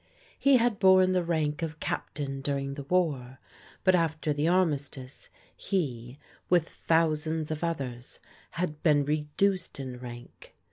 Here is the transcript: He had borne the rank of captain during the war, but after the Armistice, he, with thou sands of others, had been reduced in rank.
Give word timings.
He 0.39 0.57
had 0.57 0.79
borne 0.79 1.11
the 1.11 1.23
rank 1.23 1.61
of 1.61 1.79
captain 1.79 2.41
during 2.41 2.73
the 2.73 2.81
war, 2.85 3.37
but 3.83 3.93
after 3.93 4.33
the 4.33 4.47
Armistice, 4.47 5.29
he, 5.55 6.17
with 6.49 6.87
thou 6.87 7.13
sands 7.13 7.51
of 7.51 7.63
others, 7.63 8.19
had 8.57 8.81
been 8.81 9.05
reduced 9.05 9.79
in 9.79 9.99
rank. 9.99 10.55